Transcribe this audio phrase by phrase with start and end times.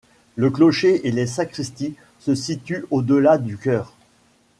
[0.35, 3.93] Le clocher et les sacristies se situent au-delà du chœur.